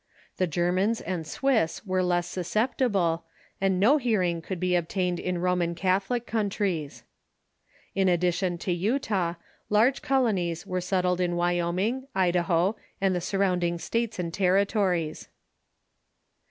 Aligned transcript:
The 0.37 0.47
Germans 0.47 0.99
and 0.99 1.27
Swiss 1.27 1.85
were 1.85 2.01
less 2.01 2.25
susceptible, 2.25 3.25
and 3.61 3.79
no 3.79 3.97
hearing 3.99 4.41
could 4.41 4.59
be 4.59 4.73
obtained 4.75 5.19
in 5.19 5.37
Roman 5.37 5.75
Catholic 5.75 6.25
countries. 6.25 7.03
THE 7.93 8.05
MORMONS 8.05 8.09
587 8.09 8.09
In 8.09 8.13
addition 8.15 8.57
to 8.65 8.71
Utah, 8.95 9.33
large 9.69 10.01
colonies 10.01 10.65
were 10.65 10.81
settled 10.81 11.21
in 11.21 11.35
Wyoming, 11.35 12.07
Idaho, 12.15 12.75
and 12.99 13.15
the 13.15 13.21
surrounding 13.21 13.77
states 13.77 14.17
and 14.17 14.33
territories. 14.33 15.29